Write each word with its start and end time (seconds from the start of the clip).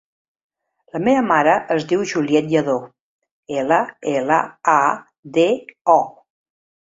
La 0.95 0.99
meva 1.07 1.21
mare 1.31 1.57
es 1.75 1.83
diu 1.91 2.05
Juliette 2.11 2.49
Llado: 2.53 2.77
ela, 3.63 3.79
ela, 4.13 4.39
a, 4.77 4.81
de, 5.37 5.45
o. 5.97 6.01